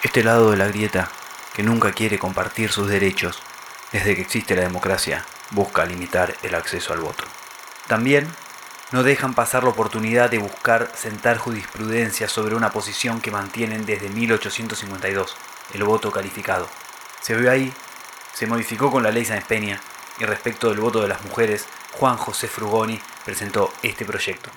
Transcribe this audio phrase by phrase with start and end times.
[0.00, 1.10] Este lado de la grieta,
[1.54, 3.42] que nunca quiere compartir sus derechos,
[3.90, 7.24] desde que existe la democracia, busca limitar el acceso al voto.
[7.88, 8.28] También
[8.92, 14.08] no dejan pasar la oportunidad de buscar sentar jurisprudencia sobre una posición que mantienen desde
[14.08, 15.36] 1852,
[15.74, 16.68] el voto calificado.
[17.20, 17.72] Se ve ahí,
[18.34, 19.80] se modificó con la ley Sáenz Peña
[20.20, 24.50] y respecto del voto de las mujeres, Juan José Frugoni presentó este proyecto.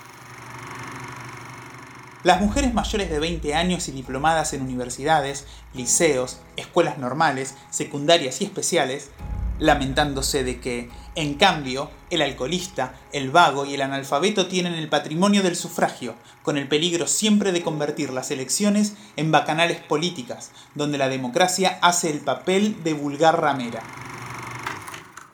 [2.24, 5.44] Las mujeres mayores de 20 años y diplomadas en universidades,
[5.74, 9.10] liceos, escuelas normales, secundarias y especiales,
[9.58, 15.42] lamentándose de que, en cambio, el alcoholista, el vago y el analfabeto tienen el patrimonio
[15.42, 21.08] del sufragio, con el peligro siempre de convertir las elecciones en bacanales políticas, donde la
[21.08, 23.82] democracia hace el papel de vulgar ramera.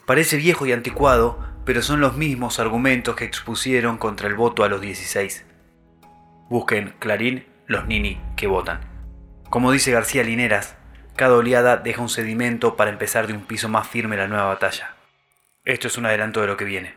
[0.06, 4.68] Parece viejo y anticuado, pero son los mismos argumentos que expusieron contra el voto a
[4.68, 5.44] los 16.
[6.48, 8.80] Busquen Clarín los nini que votan.
[9.50, 10.77] Como dice García Lineras,
[11.14, 14.94] cada oleada deja un sedimento para empezar de un piso más firme la nueva batalla.
[15.66, 16.94] Esto es un adelanto de lo que viene.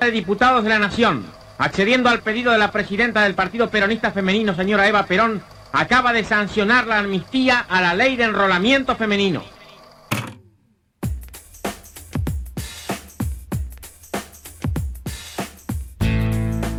[0.00, 1.24] De diputados de la Nación,
[1.56, 6.24] accediendo al pedido de la presidenta del Partido Peronista Femenino, señora Eva Perón, acaba de
[6.24, 9.55] sancionar la amnistía a la ley de enrolamiento femenino.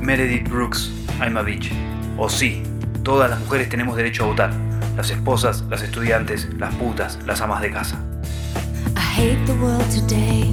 [0.08, 1.70] Meredith Brooks, I'm a bitch.
[2.18, 2.64] O sí,
[3.04, 4.54] todas las mujeres tenemos derecho a votar.
[4.96, 8.02] Las esposas, las estudiantes, las putas, las amas de casa.
[8.96, 10.46] I hate the world today.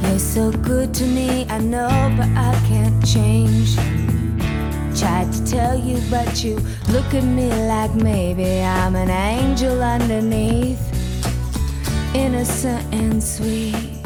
[0.00, 3.74] You're so good to me, I know, but I can't change.
[4.96, 6.60] Tried to tell you, but you
[6.92, 10.78] look at me like maybe I'm an angel underneath.
[12.14, 13.98] Innocent and sweet.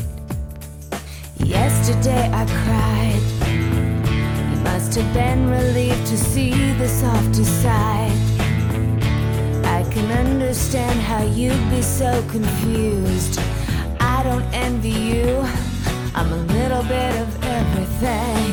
[1.44, 3.35] Yesterday I cried.
[4.96, 8.10] Have been relieved to see the softer side.
[9.62, 13.38] I can understand how you'd be so confused.
[14.00, 15.44] I don't envy you.
[16.14, 18.45] I'm a little bit of everything,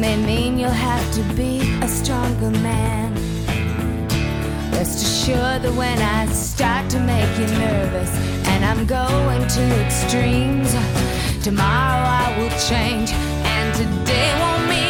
[0.00, 3.12] may mean you'll have to be a stronger man.
[4.72, 8.10] Rest assured that when I start to make you nervous
[8.48, 10.72] and I'm going to extremes,
[11.44, 14.89] tomorrow I will change and today won't mean